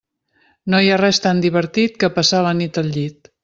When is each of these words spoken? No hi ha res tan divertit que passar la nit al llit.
No 0.73 0.79
hi 0.85 0.89
ha 0.93 0.97
res 1.03 1.21
tan 1.27 1.43
divertit 1.45 2.03
que 2.05 2.13
passar 2.19 2.43
la 2.49 2.59
nit 2.65 2.85
al 2.85 2.93
llit. 2.99 3.35